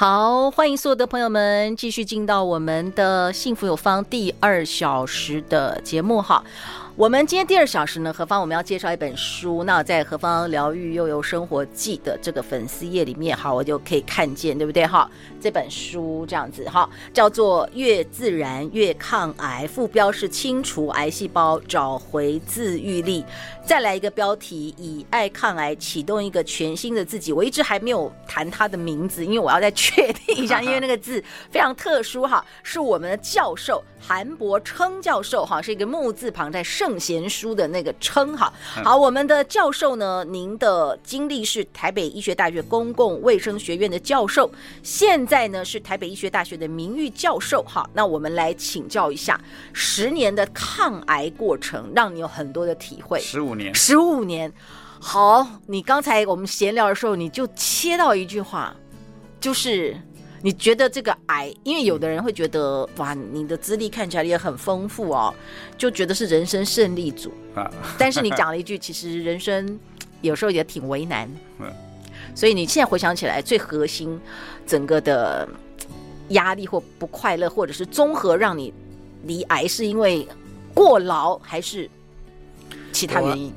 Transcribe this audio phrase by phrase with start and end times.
[0.00, 6.40] 好，欢迎所有的朋友们继续进到我们的幸福有方第二小时的节目哈。
[6.98, 9.62] 我们今天第二小时呢，何方我们要介绍一本书。
[9.62, 14.84] 那在何方疗愈悠悠生活记的这个粉丝页里面，好，我就可以看见，对不对？
[14.84, 15.08] 哈，
[15.40, 23.24] 这本书这样子哈，叫做《越自然越抗癌》，副标是清除癌细胞，找回自愈力。
[23.64, 27.32] 再来一个标题：以爱抗癌，启动一个全新的自己。
[27.32, 36.88] 我一直还没有谈他的名字，因为我要再确定一下，因为那个字非常特殊哈，是我们的教授韩伯称教授哈，是一个木字旁在圣。
[36.88, 38.50] 圣贤书的那个称哈，
[38.82, 44.50] 好，我们的教授呢，您的经历是台北医学大学公共卫生学院的教授，
[44.82, 47.86] 现在呢是台北医学大学的名誉教授哈。
[47.92, 49.38] 那我们来请教一下，
[49.74, 53.20] 十年的抗癌过程，让你有很多的体会。
[53.20, 54.50] 十五年，十五年。
[54.98, 58.74] 好，你刚才我们闲聊的时候，你就切到一句话，
[59.38, 59.94] 就是。
[60.40, 65.34] 你觉得这个癌，因为有的人会觉得哇，你的资历看起来也很丰富哦，
[65.76, 67.70] 就觉得是人生胜利组啊。
[67.98, 69.78] 但是你讲了一句，其实人生
[70.20, 71.28] 有时候也挺为难。
[72.34, 74.20] 所以你现在回想起来，最核心
[74.64, 75.48] 整个的
[76.28, 78.72] 压力或不快乐，或者是综合让你
[79.24, 80.26] 离癌，是因为
[80.72, 81.90] 过劳还是
[82.92, 83.52] 其他原因？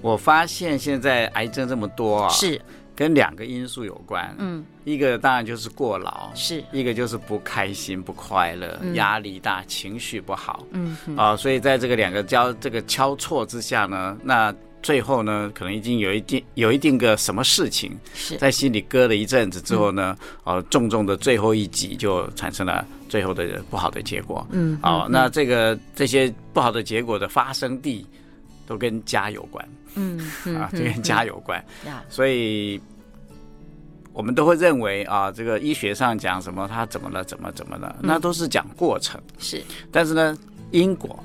[0.00, 2.60] 我， 我发现现在癌症这么多啊，是。
[2.96, 6.62] 跟两个因素有关，嗯，一个当然就是过劳，是。
[6.72, 18.36] 一个就是不开心、不快乐、嗯、压力大、情绪不好，嗯啊、呃，所以在这个两个交这个交错之下呢，那最后呢，可能已经有一定有一定个什么事情是。
[18.36, 20.56] 在心里搁了一阵子之后呢，哦、嗯。
[20.56, 28.06] 呃，重重的最后一击就产生了最后的不好的结果，嗯，啊、呃，那这个这些不好的结果的发生地
[28.66, 29.66] 都跟家有关。
[29.96, 30.18] 嗯，
[30.58, 31.64] 啊，这跟家有关，
[32.08, 32.80] 所以
[34.14, 39.20] 我们都会认为啊，这个医学上讲什么，他怎么了，怎么怎么了，那都是讲过程。
[39.38, 40.38] 是，但是呢，
[40.70, 41.18] 因果，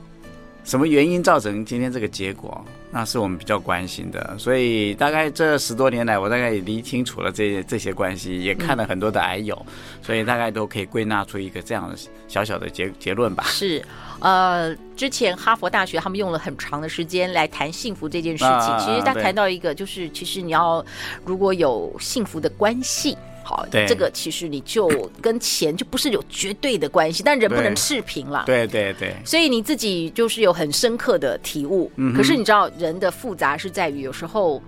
[0.69, 4.35] 什么原因造成今天这个结果，那是我们比较关心的。
[4.38, 11.97] 所以大概这十多年来，我大概也理清楚了这些这些关系，也看了很多的癌友，嗯、所以大概都可以归纳出一个这样的
[12.28, 13.46] 小小的结结论吧。
[13.47, 13.84] 是。
[14.19, 18.51] 呃，之前哈佛大学他们用了很长的时间来谈幸福这件事情。
[18.51, 20.86] 啊、其实他谈到一个，就是其实你要
[21.25, 24.88] 如果有幸福的关系，好，对这个其实你就
[25.22, 28.44] 跟钱就不是有绝对的关系，但人不能赤贫了。
[28.46, 29.16] 对对对。
[29.26, 31.92] 所以你自己就是有很深刻的体悟。
[31.96, 32.14] 嗯。
[32.16, 34.62] 可是你知道人的复杂是在于有时候。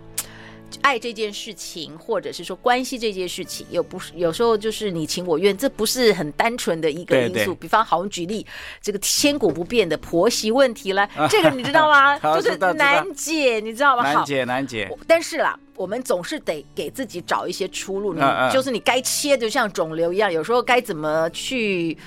[0.82, 7.34] 爱这件事情，或者是说关系这件事情，又不是有时候就是你情我愿，这不是很单纯的一个因素。
[7.34, 8.48] 对对，比方好，我们举例
[8.82, 12.18] 这个千古不变的婆媳问题了， 这个你知道吗？
[12.40, 14.14] 就是难解，你知道吗？
[14.14, 14.90] 难解难解。
[15.06, 18.14] 但是啦，我们总是得给自己找一些出路。
[18.14, 18.22] 你
[18.52, 21.98] 就是你该切的，就像肿瘤一样，有时候该怎么去。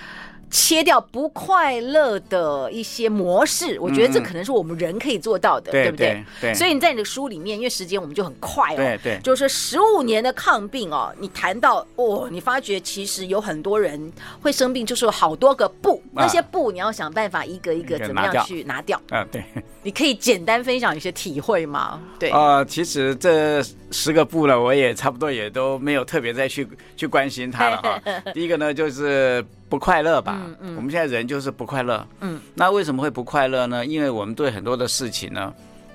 [0.51, 6.25] 切掉不快乐的一些模式，我觉得这可能是我们人可以做到的，对不对？
[6.41, 6.55] 对。
[6.55, 19.27] 所以你在你的书里面，因为时间我们就很快哦，对对，就是十五年的抗病哦，你谈到哦，你发觉其实有很多人会生病，就是有好多个不，那些不你要想办法一个一个怎么样去拿掉啊？
[19.31, 19.45] 对。
[19.83, 22.01] 你可以简单分享一些体会吗？
[22.19, 23.63] 对啊，其实这
[23.95, 26.67] 十个不了，我也差不多也都没有特别再去
[26.97, 28.03] 去关心他了哈。
[28.35, 29.45] 第一个呢，就是。
[29.67, 30.41] 不快乐吧？
[30.41, 32.07] 嗯嗯，我们现在人就是不快乐。
[32.21, 33.85] 嗯，那为什么会不快乐呢？
[33.85, 35.53] 因为我们对很多的事情呢，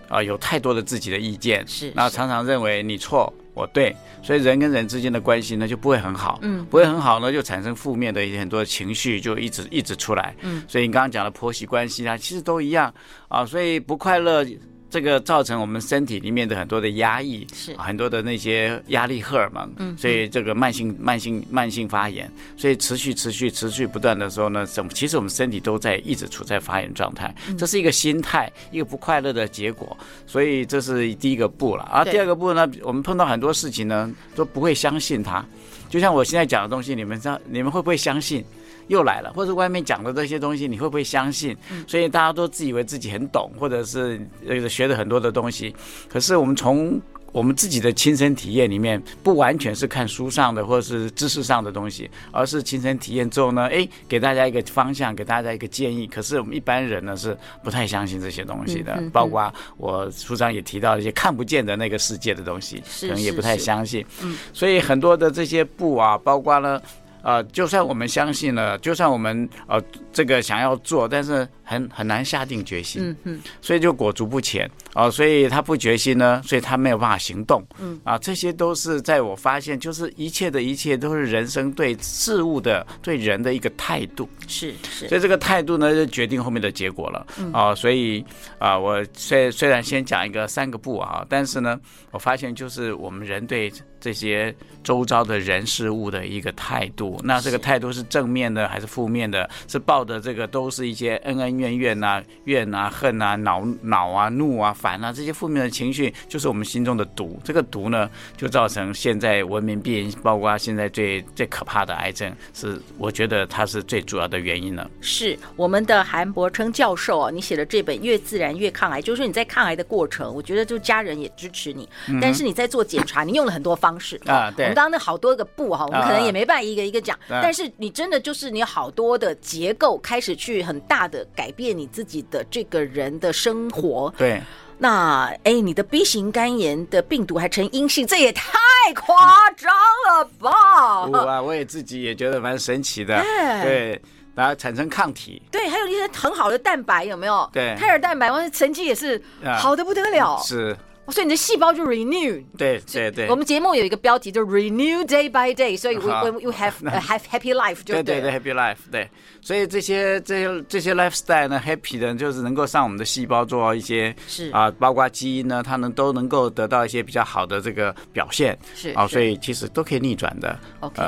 [0.10, 1.66] 啊，有太多的自己的意见。
[1.66, 6.40] 是，那常常认为你错，我对，所以人跟人之间的关系呢就不会很好。
[6.42, 10.36] 嗯，不会很好呢，就产生负面的一些很多的情绪，就一直一直出来。
[10.42, 12.94] 嗯，所以你刚刚讲的婆媳关系啊，其实都一样
[13.30, 14.46] 啊，所以不快乐。
[14.90, 17.76] 这个造成我们身体里面的很多的压抑，是。
[17.78, 29.96] 很多的那些压力荷尔蒙，嗯，所以这个慢性、慢性、慢性发炎，所以持续、持续、持续不断的时候呢，怎么其实我们身体都在一直处在发炎状态，这是一个心态，一个不快乐的结果，
[30.26, 31.88] 所以这是第一个步了。
[31.92, 35.46] 而第二个步呢，我们碰到很多事情呢，都不会相信它，
[35.90, 38.44] 就像我现在讲的东西，你们知道，你们会不会相信？
[38.90, 41.56] 又来了，或者外面讲的这些东西，你会不会相信？
[41.88, 45.74] 所以大家都自以为自己很懂，或者是呃学了很多的东西。
[46.10, 47.00] 可是我们从
[47.32, 56.08] 我们自己的亲身体验里面，不完全是看书上的或者是知识上的东西，而是亲身体验之后呢，哎，给大家一个方向，给大家一个建议。
[56.08, 64.04] 可是我们一般人呢是不太相信这些东西的，嗯嗯嗯、包括我书上也提到一些看不见的那个世界的东西，可能也不太相信。
[64.24, 66.82] 嗯，所以很多的这些布啊，包括呢。
[67.22, 69.82] 呃，就算我们相信了，就算我们呃
[70.12, 78.00] 这个想要做，但是很很难下定决心，嗯嗯，所以就裹足不前啊、呃，所以他不决心呢，所以他没有办法行动，嗯。
[78.04, 87.20] 啊，这些都是在我发现，就是一切的一切都是人生对事物的对人的一个态度，是是，所以这个态度呢，就决定后面的结果了，
[87.54, 88.22] 啊、呃，所以
[88.58, 91.80] 啊、呃，我虽虽然先讲一个三个不啊，但是呢，
[92.12, 93.72] 我发现就是我们人对。
[94.02, 99.50] 这些周遭的人事物的一个态度，那这个态度是正面的还是负面的？
[99.68, 107.40] 是抱的这个都是一些恩恩怨怨啊、怨啊、恨啊、恼恼啊、怒啊、烦啊这些负面的情绪，就是我们心中的毒。
[107.44, 114.90] 这个毒呢，就造成现在文明病，包括现在最最可怕的癌症，是我觉得它是最主要的原因了。
[115.02, 121.88] 是我们的韩伯称教授啊，你写的这本《越自然越抗癌》，就是说你在抗癌的过程，我觉得就家人也支持你，
[122.22, 124.00] 但是你在做检查，你用了很多方。
[124.00, 134.14] 式啊，对，我们刚刚那好多个步哈，我们可能也没办法一个一个讲，但是你真的就是你有好多的结构开始去很大的改变你自己的这个人的生活。
[134.18, 134.42] 对，
[134.82, 138.54] 那哎，你的 B 型肝炎的病毒还呈阴性，这也太
[138.96, 139.70] 夸张
[140.08, 141.06] 了吧？
[141.06, 143.22] 我啊，我也自己也觉得蛮神奇的，
[143.62, 144.02] 对，
[144.34, 147.50] 然后产生抗体，对，还有一些很好的蛋白，有没有？
[147.52, 149.22] 对，胎儿蛋白，完成绩也是
[149.58, 150.76] 好的不得了，是。
[151.12, 153.28] 所以你的细胞就 renew，对对对。
[153.30, 158.04] 我们节目有一个标题就 renew day by day，所以 we we have have happy life 就对。
[158.04, 159.10] 对对对，happy life，对。
[159.42, 168.58] 所以这些这些这些 lifestyle 呢，happy 的，就是能够让我们的细胞做一些是啊，包括基因呢，它能都能够得到一些比较好的这个表现。
[168.76, 170.60] 是啊，所以其实都可以逆转的。
[170.82, 171.02] OK，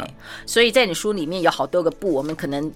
[0.45, 2.71] 所以在你书里面有好多个不，我们可能。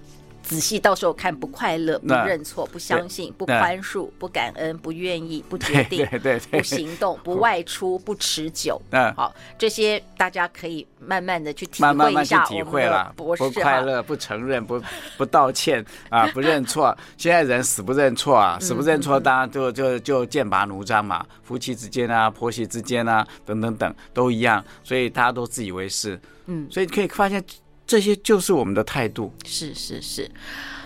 [0.46, 8.80] 仔细，到时候看，不快乐，不认错，不相信，不宽恕，不感恩，不愿意，不决定，对对，不行动， 不外出，不持久。
[8.90, 11.92] 嗯，好，这些大家可以慢慢的去体会一下。
[11.92, 14.80] 慢慢去体会了，不快乐，不承认，不
[15.18, 16.96] 不道歉啊， 不认错。
[17.16, 21.26] 现在人死不认错啊，死不认错，当然就就就剑拔弩张嘛。
[21.42, 26.20] 夫妻之间啊，婆媳之间啊，等等等都一样，所以大家都自以为是。
[26.46, 27.44] 嗯，所以可以发现。
[27.86, 29.32] 这些就是我们的态度。
[29.44, 30.30] 是是是，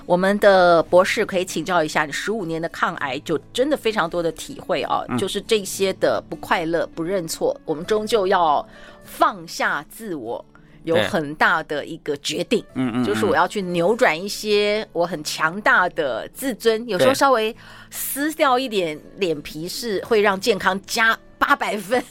[0.04, 8.66] 我们的博士可以请教一下，你十五年的抗癌就真的非常多的体会啊，嗯、就是这些的不快乐、不认错，我们终究要
[9.04, 10.44] 放下自我，
[10.84, 12.64] 有很大的一个决定。
[12.74, 17.54] 嗯嗯，就是我要去扭转一些我很强大的自尊，有时候稍微
[17.90, 22.02] 撕掉一点脸皮，是会让健康加八百分。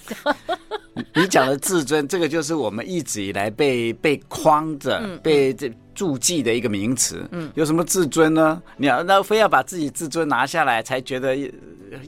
[1.16, 7.28] 你讲的自尊，这个就是我们一直以来被被框着、被这注记的一个名词。
[7.34, 8.62] 嗯，有什么自尊呢？
[8.78, 11.36] 你要那非要把自己自尊拿下来，才觉得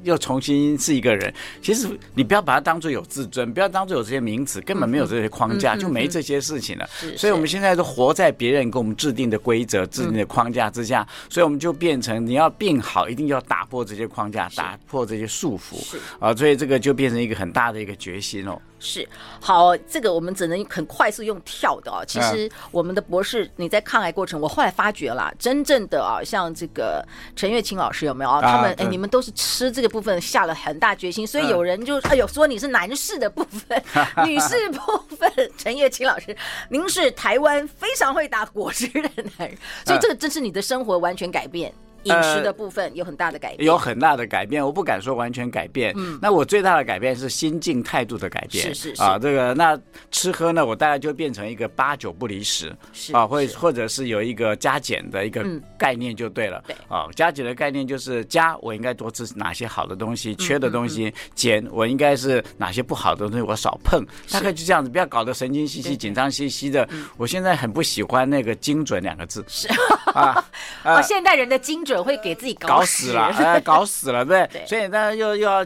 [0.03, 1.33] 又重新是一个人。
[1.61, 6.87] 其实你不要把它当做有自尊，不要当做有这些名词，根本没有这些框架，就没这些事情了。
[7.17, 15.75] 所以我们现在都活在别人给我们制定的规则、制定的框架之下，所以我们就变成你要变好，一定要打破这些框架，打破这些束缚。
[16.17, 18.57] 啊，所以这个就变成一个很大的一个决心哦。
[18.83, 19.07] 是
[19.39, 22.03] 好，这个我们只能很快速用跳的哦。
[22.07, 28.41] 其实我们的博士，你在抗癌过程，我后来发觉了，真正的啊，像这个陈月清老师有没有啊？
[28.41, 33.83] 他们哎，你们都是吃这个部分下了很大决心，所以有人就哎呦说你是男士的部分，
[34.25, 36.35] 女士部分，陈月清老师，
[36.69, 41.73] 您是台湾非常会打果汁的男人，所以这个真是你的生活完全改变。
[42.03, 45.93] 饮食的部分有很大的改变，呃，有很大的改变，我不敢说完全改变。
[45.97, 48.63] 嗯，那我最大的改变是心境态度的改变。
[48.67, 49.79] 是是是啊，这个那
[50.09, 52.75] 吃喝呢，我大概就变成一个八九不离十。
[52.91, 55.45] 是啊，或或者是有一个加减的一个
[55.77, 56.63] 概念就对了。
[56.65, 64.03] 对啊，加减的概念就是加我应该多吃哪些好的东西，缺的东西减我应该是哪些不好的东西我少碰。
[64.31, 66.87] 大概就这样子，不要搞得神经兮兮、紧张兮兮的。
[67.17, 69.43] 我现在很不喜欢那个精准两个字。
[69.47, 69.67] 是
[70.13, 70.43] 啊
[70.83, 71.90] 啊，现代人的精准。
[71.97, 75.65] 会给自己搞死了， 哎，搞死了，对，对，所以大家又又要。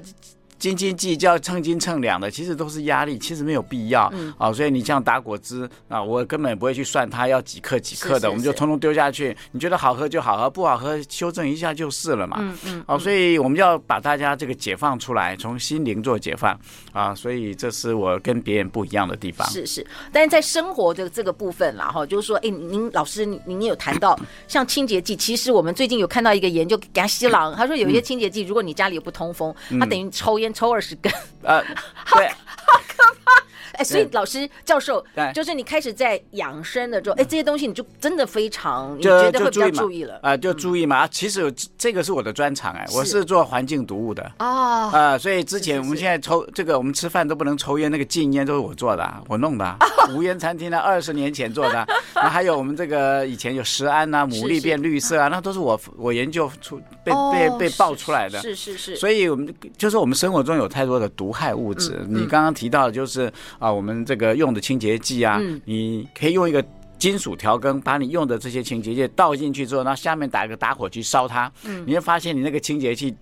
[0.58, 4.10] 斤斤计较、称斤称两的，其实都是压力，其实没有必要。
[4.14, 9.36] 嗯，啊，所以你像打果汁啊，我根本不会去算它要几克几克的，是是是，我们就通通丢下去。
[9.52, 12.38] 你觉得好喝就好喝，不好喝修正一下就是了嘛。
[12.40, 12.84] 嗯嗯。
[12.88, 16.58] 哦、啊，所以我们要把大家这个解放出来，从心灵做解放
[16.94, 17.14] 啊。
[17.14, 19.48] 所以这是我跟别人不一样的地方。
[19.50, 30.45] 是是，但是在生活的这个部分啦，哈，就是说，哎，您老师，您有谈到 像清洁剂，其实我们最近有看到一个研究，给他西郎， 他说有一些清洁剂，如果你家里有不通风，它等于抽烟。
[30.46, 31.12] 烟抽二十根，
[31.42, 31.64] 呃，
[32.14, 32.32] 对。
[33.76, 40.20] 哎，所以老师教授，对，就是你开始在养生的时候，哎，这些东西你就真的非常，你觉得会比较注意了。
[40.22, 41.08] 啊，就注意嘛。
[41.08, 44.24] 其实这个是我的专长哎，我是做环境毒物的。
[44.40, 49.78] 哦，啊，所以之前我们现在抽这个，我们吃饭都不能抽烟，那个禁烟都是我做的，我弄的，
[50.16, 51.88] 无烟餐厅呢，二十年前做的。
[52.16, 58.96] 那还有我们这个以前有食安呐，牡蛎变绿色啊，那都是我我研究出被被被爆出来的，是是是。
[58.96, 63.32] 所以我们就是我们生活中有太多的毒害物质，你刚刚提到的就是。
[63.66, 66.64] 啊，我们这个用的清洁剂啊，嗯、你可以用一个
[67.00, 73.16] 金属调羹，把你用的这些清洁剂倒进去之后，然后下面打一个打火机烧它，嗯、你会发现你那个清洁剂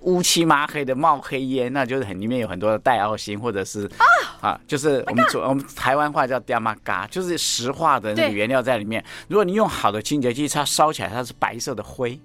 [0.00, 9.04] 乌漆麻黑的冒黑烟，那就是很里面有很多的戴奥辛或者是啊，啊，就是我们说我们台湾话叫“嗲嘛嘎”，就是石化的那个原料在里面。
[9.28, 12.18] 如果你用好的清洁剂，它烧起来它是白色的灰。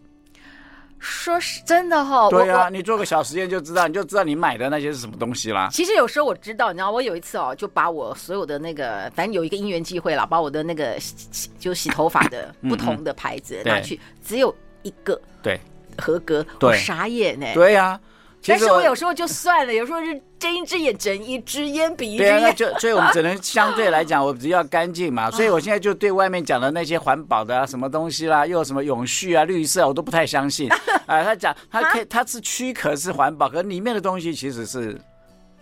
[1.00, 5.70] 说是真的哈，对呀，你做个小实验就知道，你就知道你买的那些是什么东西啦。
[5.72, 15.60] 其实有时候我知道，你知道，我有一次哦，就把我所有的那个，反正有一个因缘机会啦，把我的那个洗就洗头发的 不同的牌子拿去，只有一个对
[15.98, 17.46] 合格，我傻眼呢。
[17.54, 18.00] 对呀。
[18.48, 22.40] 但是我有时候就算了，有时候是睁一只眼睁一只眼闭一只眼。
[22.40, 25.30] 对啊，就所以我们只能相对来讲，我比较干净嘛。
[25.32, 30.70] 所以我现在就对外面讲的那些环保的啊，什么东西啦，又有什么永续啊、绿色，我都不太相信。
[31.08, 35.00] 哎， 他讲他可以，他是躯壳是环保，可里面的东西其实是。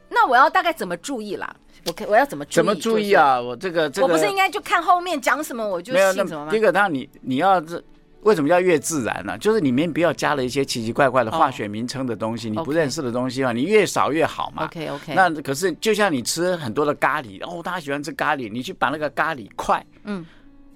[0.10, 1.56] 那我要大概怎么注意啦？
[1.86, 2.56] 我可我要怎么注意？
[2.56, 3.40] 怎么注意啊？
[3.40, 6.52] 我这个这个，我不是应该就看后面讲什么我就信什么吗？
[6.52, 7.82] 第一个，当然你你要这。
[8.24, 9.38] 为什么叫越自然呢？
[9.38, 14.66] 就是里面不要加了一些奇奇怪怪的化学名称的东西，你不认识的东西嘛，你越少越好嘛。
[14.66, 15.14] OK OK。
[15.14, 20.26] 那可是就像你吃很多的咖喱，哦，大家喜欢吃咖喱，你去把那个咖喱块，嗯，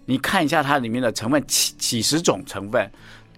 [0.05, 2.89] 你看一下它里面的成分，几几十种成分。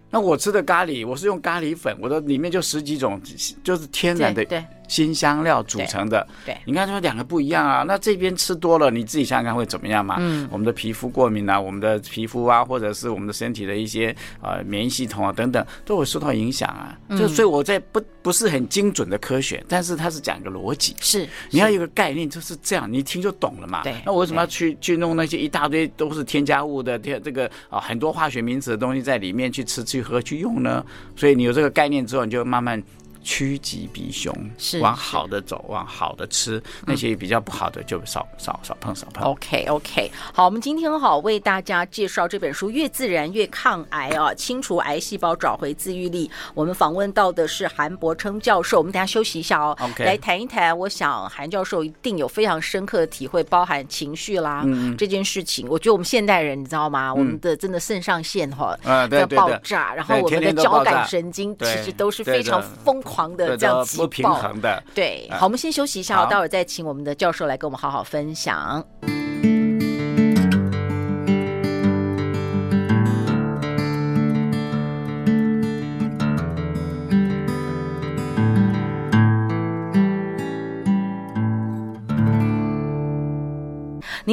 [0.10, 3.22] 那我吃的咖喱，我是用咖喱粉，我的里面就十几种，
[3.64, 4.44] 就是天然的。
[4.90, 5.00] 对。
[5.00, 10.16] 辛香料组成的，对，对你看说两个不一样啊，那这边吃多了，你自己想想看会怎么样嘛？
[10.20, 16.98] 嗯，我们的皮肤过敏啊，我们的皮肤啊，或者是我们的身体的一些呃免疫系统啊等等，都会受到影响啊。
[17.08, 23.84] 嗯、就所以我在不不是很精准的科学，但是它是讲一个逻辑，是你要有个概念就是这样，你一听就懂了嘛。
[23.84, 30.84] 对，那我为什么要去去弄那些一大堆都是添加物的这这个啊、呃、很多化学名词的东西在里面去吃去喝去用呢？
[31.16, 32.82] 所以你有这个概念之后，你就慢慢。
[33.24, 39.26] 趋吉避凶，是往好的走，往好的吃，那些比较不好的就少少少碰少碰。
[39.26, 46.32] OK OK，好，我们今天好为大家介绍这本书《越自然越抗癌》啊，清除癌细胞，找回自愈力。
[46.54, 50.78] 我们访问到的是韩伯称教授，我们等下休息一下哦，OK，来谈一谈。
[50.78, 54.64] 我想韩教授一定有非常深刻的体会，包含情绪啦
[54.98, 55.68] 这件事情。
[55.68, 57.14] 我觉得我们现代人，你知道吗？
[57.14, 58.78] 我们的真的肾上腺哈
[59.12, 63.02] 要爆炸，然后我们的交感神经其实都是非常疯。
[63.02, 68.86] 狂的这样不平衡的，对，好，我们先休息一下，待会儿再请我们的教授来跟我们好好分享。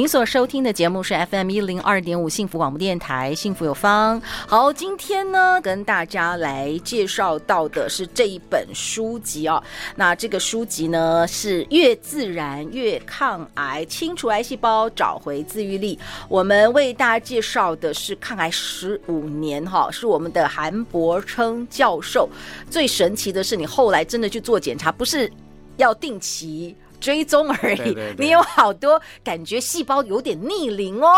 [0.07, 4.21] 所收听的节目是 FM 一零二点五幸福广播电台，幸福有方。
[4.47, 9.61] 好，今天呢，跟大家来介绍到的是这一本书籍哦。
[9.95, 15.99] 那这个书籍呢，是越自然越抗癌，清除癌细胞，找回自愈力。
[16.29, 22.29] 我们为大家介绍的是抗癌十五年哈，是我们的韩柏檉教授。
[22.69, 25.29] 最神奇的是，你后来真的去做检查，不是
[25.75, 26.75] 要定期。
[26.99, 31.09] 追踪而已，对对对，你有好多感觉细胞有点逆龄哦，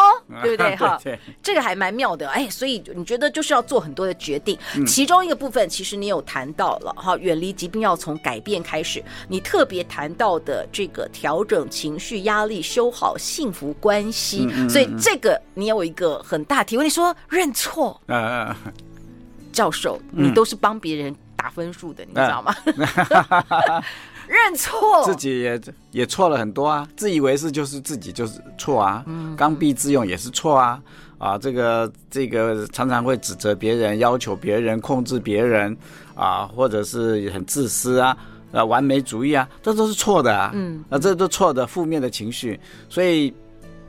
[0.42, 0.76] 对不对？
[0.78, 1.00] 哈？
[1.42, 18.00] 这个还蛮妙的哎，所以你觉得就是要做很多的决定，嗯、其中一个部分其实你有谈到了哈，远离疾病要从改变开始，你特别谈到的这个调整情绪压力，修好幸福关系，嗯嗯，所以这个你有一个很大体会，你说认错，
[19.52, 22.56] 教授，你都是帮别人打分数的，你知道吗？
[24.30, 25.60] 认错，自己也
[25.90, 30.80] 也错了很多啊，自以为是就是自己就是错啊，嗯，刚愎自用也是错啊，
[31.18, 35.76] 啊，这个这个常常会指责别人，要求别人，控制别人，
[36.14, 38.16] 啊，或者是很自私啊，
[38.52, 43.34] 啊，完美主义啊，这都是错的啊，嗯，啊，这都错的负面的情绪，所以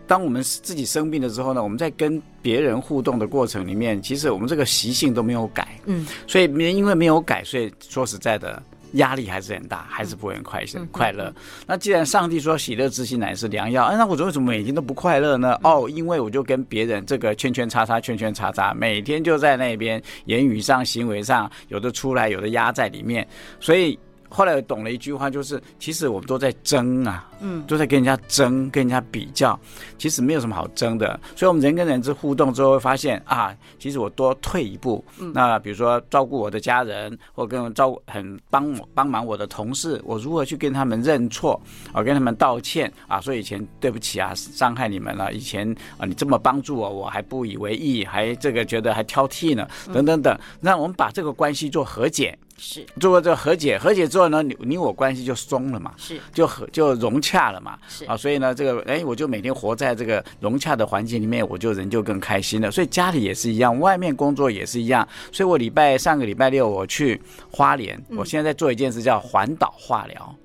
[0.07, 8.63] 当我们自己生病的时候呢，我们在跟别人互动的过程里面，其实我们这个习性都没有改，嗯，所以没因为没有改，所以说实在的。
[8.93, 11.33] 压力还是很大，还是不会很快乐快乐。
[11.67, 15.59] 那既然上帝说喜乐之心乃是良药，哎，那我为什么每天都不快乐呢？
[15.63, 23.27] 哦，因为我就跟别人这个圈圈叉叉圈圈叉叉，每天就在那边言语上、行为上有的出来，有的压在里面，
[23.61, 23.99] 所以
[24.31, 29.59] 后来我懂了一句话，就是其实我们都在争啊，嗯，都在跟人家争，跟人家比较，
[29.99, 31.19] 其实没有什么好争的。
[31.35, 41.61] 所以，我们人跟人之互动之后，会发现啊，其实我多退一步，嗯，那比如说照顾我的家人，或跟照顾很帮我帮忙我的同事，我如何去跟他们认错，
[41.93, 45.69] 啊，跟他们道歉啊，说以前对不起啊，伤害你们了，以前
[45.99, 52.39] 啊你这么帮助我，我还不以为意，还这个觉得还挑剔呢，等等等，让我们把这个关系做和解。
[52.61, 62.71] 是做过这个和解，和解之后呢，你你我关系就松了嘛，是就和就融洽了嘛，是啊，所以呢，这个哎，我就每天活在这个融洽的环境里面，我就人就更开心了。
[62.71, 65.09] 所以家里也是一样，外面工作也是一样。
[65.33, 67.19] 所以我礼拜上个礼拜六我去
[67.51, 70.37] 花莲，我现在在做一件事叫环岛化疗。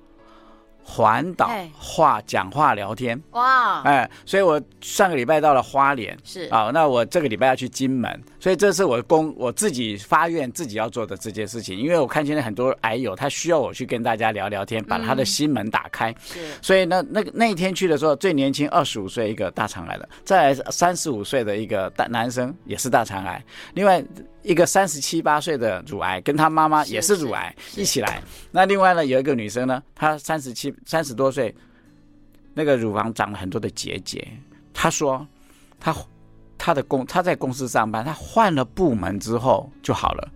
[0.88, 3.20] 环岛话讲话聊天。
[3.32, 6.44] 哇，哎，所以我上个礼拜到了花莲，是。
[6.44, 24.02] 啊，那我这个礼拜要去金门，所以这是我公我自己发愿自己要做的这件事情，因为我看现在很多癌友他需要我去跟大家聊聊天，把他的心门打开，是，所以呢，那个那一天去的时候，最年轻二十五岁一个大肠癌的，再来三十五岁的一个大男生也是大肠癌，另外。
[24.42, 28.22] 一个三十七八岁的乳癌，跟他妈妈也是乳癌，一起来。
[28.52, 31.54] 那另外呢，有一个女生呢，她三十七三十多岁，
[32.54, 34.26] 那个乳房长了很多的结节。
[34.74, 35.26] 他说，
[35.80, 35.94] 他
[36.58, 40.28] 他的公他在公司上班，他换了部门之后就好了。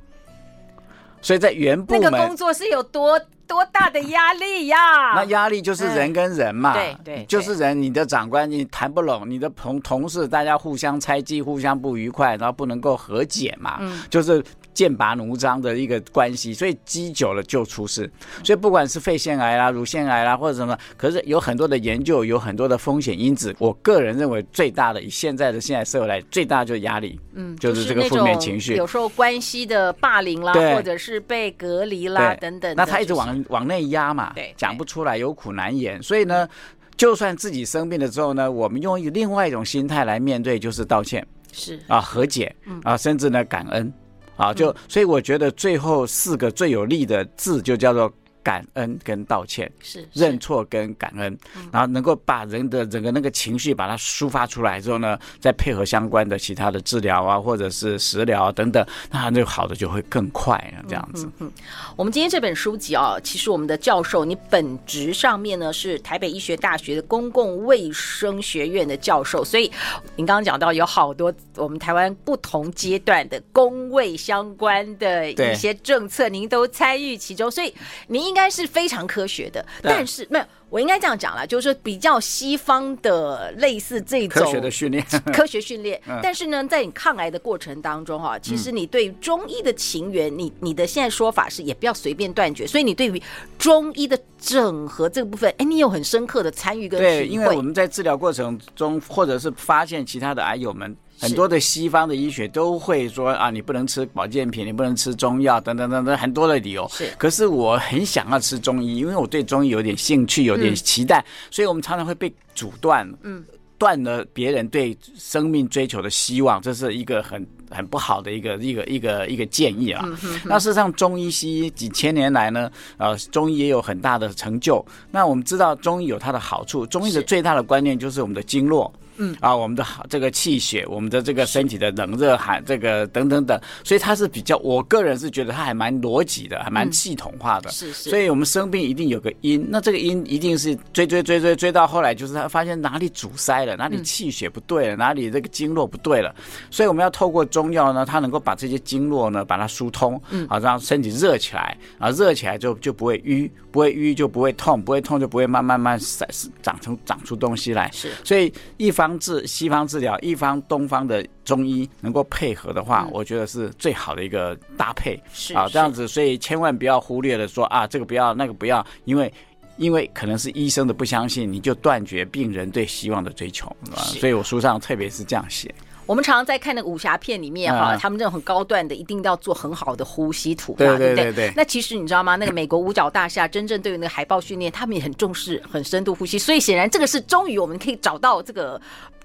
[1.22, 5.12] 所以在原部门那个工作是有多多大的压力呀？
[5.14, 7.80] 那压力就是人跟人嘛，对对，就是人。
[7.80, 14.42] 你的长官你谈不拢，你的同同事大家互相猜忌，互相不愉快，然后不能够和解嘛，嗯，就是。
[14.80, 18.10] 剑拔弩张的一个关系，所以积久了就出事。
[18.42, 23.54] 所以不管是肺腺癌啦、乳腺癌啦或者什么，可是有很多的研究，有很多的风险因子。
[23.58, 28.74] 我个人认为最大的，以现在的现在社会来，最大的就是压力，嗯，就是这个负面情绪。
[28.74, 32.74] 有时候关系的霸凌啦，或者是被隔离啦等等。
[32.74, 36.02] 那他一直往往内压嘛，对，讲不出来，有苦难言。
[36.02, 36.48] 所以呢，
[36.96, 43.92] 就算自己生病了之后呢，我们用另外一种心态来面对，就是道歉，是啊，和解，啊，甚至呢感恩。
[44.40, 48.12] 啊，就所以我觉得最后四个最有力的字就叫做。
[48.42, 51.38] 感恩跟道歉是认错跟感恩，
[51.70, 61.26] 然后能够把人的整个那个情绪把它抒发出来之后呢，再配合相关的其他的治疗啊，或者是食疗啊等等，那那个好的就会更快啊，这样子。
[61.38, 61.52] 嗯，嗯，
[61.96, 69.70] 我们今天这本书籍啊，其实我们的教授，你本职上面呢是台北医学大学的公共卫生学院的教授，所以
[70.16, 77.74] 您刚刚讲到有好多我们台湾不同阶段的公卫相关的一些政策，您都参与其中，所以
[78.06, 78.29] 您。
[78.30, 86.00] 应该是非常科学的，但是没有，我应该这样讲啦，就是说比较西方的类似这种科学的训练， 科学训练。
[86.22, 92.64] 但是呢，在你抗癌的过程当中哈，其实你对中医的情缘，你你的现在说法是也不要随便断绝。
[92.64, 93.20] 所以你对于
[93.58, 100.96] 中医的整合这个部分，哎，你有很深刻的参与跟对，因为我们在治疗过程中，或者是发现其他的癌友们。
[101.20, 106.88] 很多的西方的医学都会说啊，你不能吃保健品，你不能吃中药，等等等等，很多的理由。
[106.90, 113.44] 是，可是我很想要吃中医，因为我对中医有点兴趣，有点期待，嗯、所以我们常常会被阻断，嗯，
[113.76, 120.02] 断了别人对生命追求的希望，这是一个很很不好的一个一个一个一个建议啊。
[120.06, 124.84] 嗯、哼哼，那事实上，中医西医几千年来呢，呃，中医也有很大的成就。
[125.10, 128.90] 那我们知道中医有它的好处，中医的最大的观念就是我们的经络。
[129.16, 137.68] 嗯啊，我们的好这个气血，我们的这个身体的冷热寒，这个等等等，所以它是比较，我个人是觉得它还蛮逻辑的，还蛮系统化的。
[137.68, 138.10] 嗯、是是。
[138.10, 146.34] 所以我们生病一定有个因，那这个因一定是追追追追追到后来，就是他发现哪里阻塞了，哪里气血不对了，嗯、哪里这个经络不对了，
[146.70, 156.26] 所以我们要透过中药呢，它能够把这些经络呢把它疏通，嗯，好让身体热起来，啊，热起来就就不会淤，不会淤就不会痛，不会痛就不会慢慢慢散
[156.62, 157.90] 长成长出东西来。
[157.92, 158.10] 是。
[158.24, 159.09] 所以一方。
[159.18, 165.20] 治西方治疗，一方东方的中医能够配合的话，嗯、我觉得是最好的一个搭配。
[165.32, 169.32] 是啊，这样子，所以千万不要忽略了说啊，这个不要，那个不要，因为
[169.76, 173.74] 因为可能是医生的不相信，你就断绝病人对希望的追求？
[173.94, 175.74] 所以我书上特别是这样写。
[176.10, 181.52] 我们常常在看那个武侠片里面哈，他们这种很高段的，一定要做很好的呼吸吐，对对对对。
[181.54, 182.34] 那其实你知道吗？
[182.34, 186.36] 那个美国五角大厦真正对于那个海豹训练，他们也很重视，很深度呼吸。
[186.36, 188.80] 所以显然这个是终于我们可以找到这个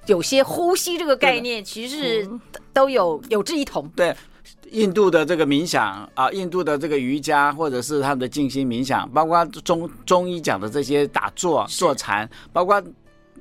[0.06, 2.30] 有些呼吸这个概念，其实
[2.71, 3.89] 都有有志一同。
[3.95, 4.15] 对，
[4.69, 12.80] 印度的这个冥想啊，印度的这个瑜伽，或者是他们的静心冥想，包括中中医讲的这些打坐坐禅，包括。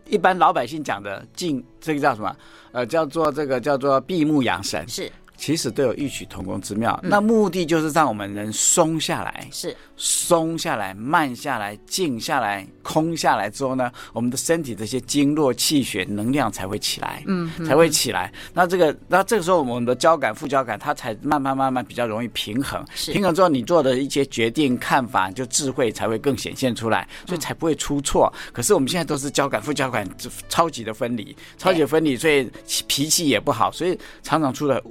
[0.08, 2.36] 一般老百姓讲的静，这个叫什么？
[2.72, 4.86] 呃，叫做这个叫做闭目养神。
[4.88, 5.10] 是，
[5.44, 6.98] 其实都有异曲同工之妙。
[7.02, 18.32] 那目的就是让我们人松下来，是松下来、慢下来、静下来、空下来之后呢，我们的身体这些经络、气血、能量才会起来，嗯，才会起来。
[18.54, 22.82] 那这个，那这个时候我们的交感、副交感，它才慢慢慢慢比较容易平衡。
[22.94, 28.32] 平衡之后，你做的一些决定、看法，就智慧才会更显现出来，所以才不会出错。
[28.50, 30.08] 可是我们现在都是交感、副交感
[30.48, 32.50] 超级的分离，超级的分离，所以
[32.88, 34.82] 脾气也不好，所以常常出了。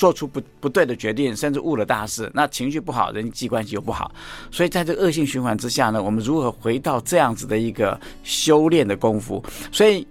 [0.00, 4.10] 做出不不对的决定，甚至误了大事，那情绪不好，人际关系又不好，
[4.50, 9.44] 所以在这个恶性循环之下呢，我们如何回到这样子的一个修炼的功夫？
[9.70, 10.06] 所以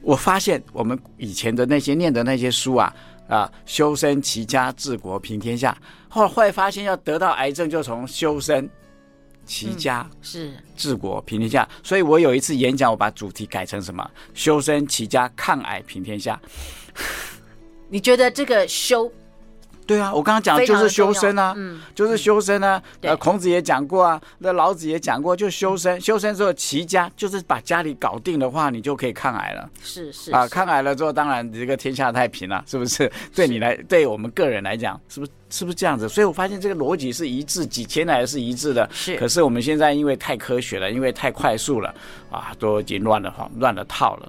[0.00, 2.94] 我发现我们以前的那些念的那些书啊
[3.28, 5.76] 啊，修身齐家治国平天下，
[6.08, 8.70] 后来后来发现要得到癌症，就从修身
[9.44, 11.68] 齐家是治国平天下。
[11.82, 14.08] 所以我有一次演讲，我把主题改成什么？
[14.34, 16.40] 修身齐家抗癌平天下。
[17.88, 19.10] 你觉得这个修？
[19.86, 22.82] 对啊，我刚刚讲的就是修身啊，嗯，就是修身啊。
[23.02, 26.00] 呃，孔子也讲过啊，那老子也讲过，就修身。
[26.00, 29.70] 修身之后齐家，就是把家里搞定的话，你就可以抗癌了。
[29.82, 33.10] 是是啊，抗癌了之后，当然这个天下太平了，是不是？
[33.34, 35.32] 对你来，对我们个人来讲，是不是？
[35.48, 36.08] 是不是这样子？
[36.08, 38.88] 所以我发现这个逻辑是一致，几千来是一致的。
[38.92, 39.16] 是。
[39.16, 41.94] 可是我们现在因为太科学了，因为太快速了，
[42.32, 44.28] 啊，都已经乱了慌，乱了套了。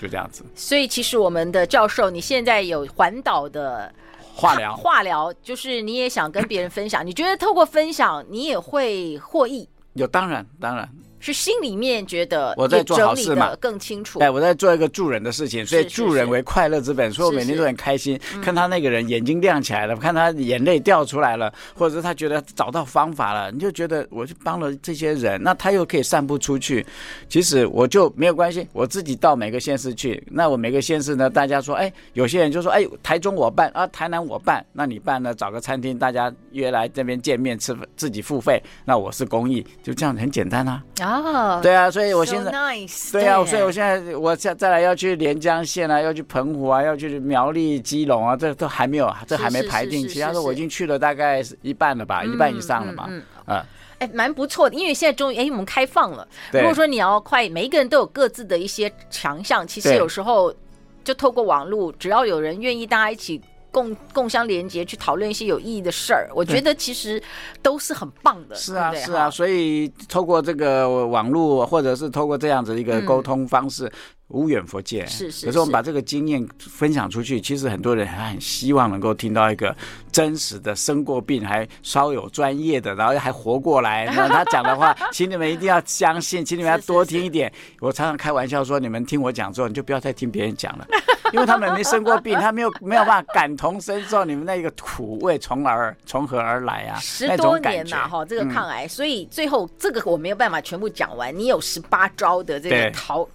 [0.00, 3.92] 就这样子，所以其实我们的教授，你现在有环岛的
[4.34, 9.68] 化疗，化疗就是你也想跟别人分享，你觉得透过分享，你也会获益？
[9.94, 10.88] 有，当然，当然。
[11.24, 14.18] 是心里面觉得我在做好事嘛，更清楚。
[14.18, 18.20] 哎，我在做一个助人的事情，所以助人为快乐之本，所以我每天都很开心。
[18.42, 26.84] 看他那个人眼睛亮起来了，看他眼泪掉出来了，或者是他觉得找到方法了，你就觉得我就帮了这些人，那他又可以散布出去。
[27.28, 35.34] 其实我就没有关系，我自己到每个县市去，那我每个县市呢，大家说，哎，有些人就说，哎，台中我办啊，台南我办，那你办呢？
[35.34, 40.82] 找个餐厅，大家约来这边见面吃，自己付费，那我是公益，就这样很简单啊。
[41.20, 41.90] 哦，对啊。
[41.90, 50.06] 所以，我现在 nice, 对啊，所以我现在我再再来要去连江县啊，要去澎湖啊，要去苗栗、基隆啊，这都还没有，这还没排定。
[50.08, 53.06] 其他的我已经去了大概一半了吧，嗯、一半以上了嘛。
[53.46, 53.62] 嗯，
[53.98, 56.26] 哎，蛮不错的，因为现在终于哎，我们开放了。
[56.52, 60.54] 如果说你要快，每一个人都有各自的一些强项，其实有时候
[61.02, 63.40] 就透过网络，只要有人愿意，大家一起。
[63.74, 67.20] 共共相连接，去讨论一些有意义的事儿，我觉得其实
[67.60, 68.54] 都是很棒的。
[68.54, 73.86] 是啊，是啊，所以透过这个网络，或者是透过这样子一个沟通方式。
[73.86, 73.92] 嗯
[74.28, 75.46] 无远佛界，是是。
[75.46, 79.74] 可是我们把这个经验分享出去，其实很多人还很希望能够听到一个
[80.10, 84.06] 真实的、生过病还稍有专业的，然后还活过来。
[84.16, 87.52] 那他讲的话，请你们一定要相信，请你们要多听一点。
[87.80, 90.86] 我常常开玩笑说，你们听我讲之后，你就不要再听别人讲了，
[91.32, 96.98] 因为他们没生过病， 他没有没有办法感同身受你们那个苦味从而从何而来啊？
[96.98, 101.36] 十多年了哈，这个抗癌，所以最后这个我没有办法全部讲完。
[101.36, 103.28] 你有十八招的这个逃。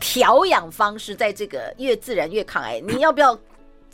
[0.00, 3.38] 调养方式，在这个越自然越抗癌，你要不要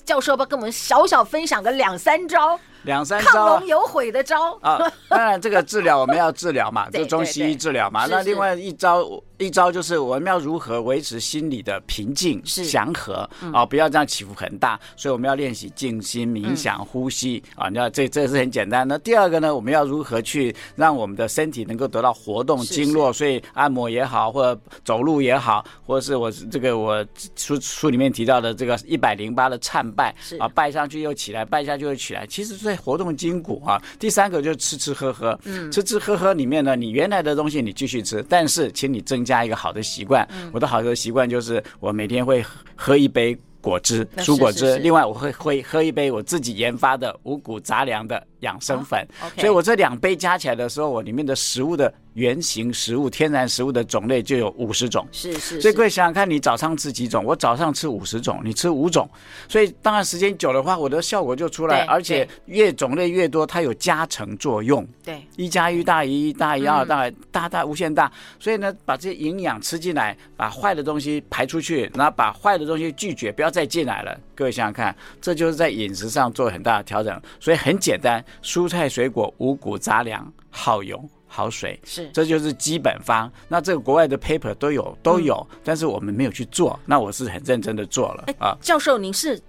[0.05, 2.59] 教授要不要跟我们小小分享个两三招？
[2.85, 4.79] 两三招亢龙有悔的招啊！
[5.09, 8.07] 当然，这个治疗我们要治疗嘛， 就中西医治疗嘛。
[8.07, 9.05] 那另外一招。
[9.37, 14.79] 一招就是我们要如何维持心理的平静、祥和啊，不要这样起伏很大。
[14.97, 17.69] 所以我们要练习静心、冥想、呼吸啊。
[17.69, 18.97] 你要这这是很简单那。
[18.99, 23.13] 第二个呢，我们要如何去让我们的身体能够得到活动、经络？
[23.13, 33.81] 所以按摩也好，或者走路也好，或者是我这个我书书里面提到的这个一百零八的颤拜啊，拜上去又起来，拜下去又起来，其实是在活动筋骨啊。
[33.99, 44.77] 第三个就是吃吃喝喝，嗯，吃吃喝喝里面呢，你原来的东西你继续吃，但是请你增加一个好的习惯，我的好的习惯就是我每天会喝一杯果汁，蔬果汁。
[44.79, 49.05] 另外，我会会喝一杯我自己研发的五谷杂粮的养生粉。
[49.37, 51.93] 所以我这两杯加起来的时候，我里面的食物的。
[52.15, 55.61] 原型食物、天然食物的种类就有五十种，是是，是。
[55.61, 57.25] 所以各位想想看，你早上吃几种？
[57.25, 59.11] 我早上吃五十种，你吃五种，
[59.49, 64.87] 所以当然时间久的话，我的效果就出来，而且越种类越多，它有加成作用。
[65.03, 68.09] 对，一加一大于一大于二大于大大无限大。
[68.39, 74.17] 所以呢，把这些营养吃进来，把坏的东西排出去，然后把坏的东西拒绝，不要再进来了。
[74.37, 77.21] 各位想想看，这就是在饮食上做很大的调整。
[77.41, 81.03] 所以很简单，蔬菜水果、五谷杂粮、好油。
[81.27, 83.29] 好水是，这就是基本方。
[83.49, 86.79] 那这个国外的 paper 都有都有，嗯，但是我们没有去做。
[86.87, 88.57] 那我是很认真的做了啊。
[88.61, 89.43] 教授，您是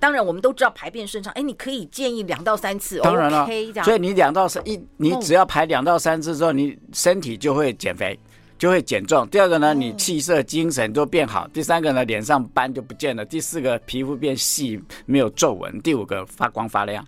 [0.00, 3.44] 当然我们都知道排便顺畅，哎，你可以建议两到三次，当然了。
[3.44, 8.18] OK，所以你两到三一，你只要排两到三次之后，你身体就会减肥。
[8.58, 9.28] 就会减重。
[9.28, 11.46] 第二个呢，你气色、精神都变好。
[11.48, 13.22] 第三个呢，脸上斑就不见了。
[13.22, 15.78] 第四个，皮肤变细，没有皱纹。
[15.82, 17.06] 第五个，发光发亮。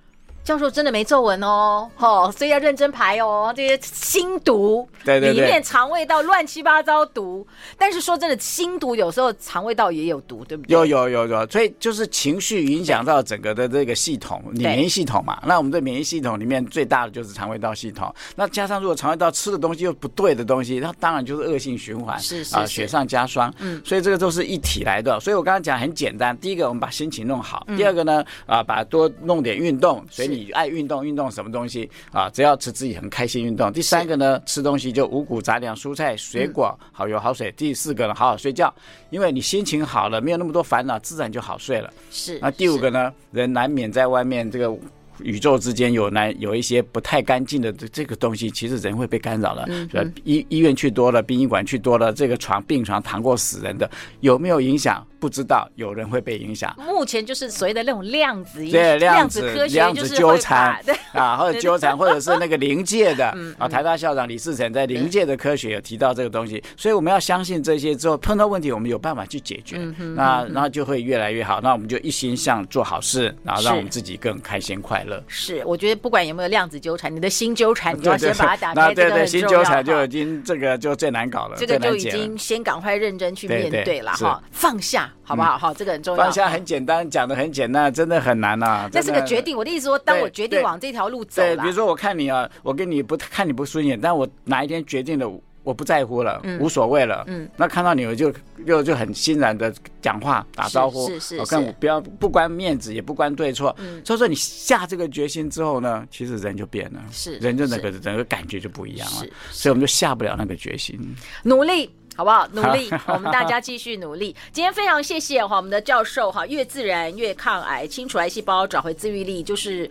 [0.49, 3.53] 教授真的没皱纹哦，哦，所以要认真排哦。
[3.55, 7.47] 这些心毒，对对对，里面肠胃道乱七八糟毒。
[7.77, 10.73] 但是说真的，心毒有时候肠胃道也有毒，对不对？
[10.73, 15.39] 有有有有，所以就是情绪影响到整个的这个系统，你免疫系统嘛。
[15.45, 18.11] 那我们的免疫系统里面最大的就是肠胃道系统。
[18.35, 23.53] 那加上如果肠胃道吃的东西又不对的东西，那当然就是恶性循环，是是啊，雪上加霜。
[23.59, 25.21] 嗯，所以这个都是一体来的。
[25.21, 30.38] 所以我刚刚讲很简单，第一个我们把心情弄好，第二个呢啊，把多弄点运动，所以你。
[30.39, 32.31] 你爱运动，运动什么东西啊？
[32.31, 33.73] 只要吃自己很开心运动。
[33.73, 37.53] 第三个呢，吃东西就五谷杂粮、蔬菜、水果，好油好水。
[37.53, 38.73] 第四个呢，好好睡觉，
[39.11, 41.93] 因为你心情好了，没有那么多烦恼，自然就好睡了。
[42.11, 42.39] 是。
[42.41, 44.77] 那第五个呢，人难免在外面这个。
[45.25, 49.65] 宇宙之间有难有一些不太干净的这这个东西，其实人会被干扰了。
[49.67, 55.05] 嗯，医医院去多了，殡仪馆去多了，这个床病床躺过死人的，有没有影响？
[55.21, 56.75] 不知道，有人会被影响。
[56.79, 60.81] 目前就是所谓的那种量子，对量子科学量子纠缠
[61.13, 63.27] 啊，或者纠缠，或者是那个临界的
[63.59, 63.69] 啊。
[63.69, 69.77] 台大校长李世成在临界的科学有提到这个东西，所以我们要相信这些之后，碰到问题我们有办法去解决。
[70.15, 71.61] 那那就会越来越好。
[71.61, 75.23] 那我们就一心向做好事，然后让我们自己更开心快乐。
[75.27, 78.81] 是，我觉得不管有没有量子纠缠，你的心纠缠， 你就要先把它打开。
[78.89, 85.08] 那对对，心纠缠就已经这个就最难搞了，这个就已经先赶快认真去面对了哈，放下。
[85.23, 85.59] 好不好？
[85.59, 86.23] 好，这个很重要。
[86.23, 88.89] 放下很简单，讲的很简单，真的很难呐。
[88.91, 89.57] 这是个决定。
[89.57, 95.31] 我的意思说，当我决定往这条路走了，对，比如说我看你啊，我跟你不看你不顺眼，但我哪一天决定了，
[95.63, 98.33] 我不在乎了，无所谓了，嗯，那看到你我就
[98.65, 110.99] 又就很欣然的讲话打招呼，是是，我看我不要不关面子，也不关对错，嗯，所以说你下这个决心之后呢，其实人就变了，是人就整个整个感觉就不一样了，所以我们就下不了那个决心，
[111.43, 111.91] 努力。
[112.19, 112.49] 好不好？
[112.51, 114.35] 努力， 我们大家继续努力。
[114.53, 119.89] 今天非常谢谢哈，我们的教授哈，越自然越抗癌，清除癌细胞，找回自愈力，就是，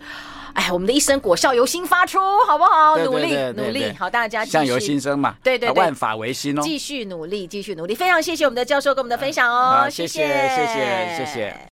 [0.52, 2.98] 哎，我们的一生果效由心发出，好不好？
[2.98, 7.94] 努力，努力，好，大家相由心生嘛，对对，万法唯心哦，继续努力，继续努力。
[7.94, 11.58] 非常谢谢我们的教授跟我们的分享哦，谢谢，谢谢，谢谢。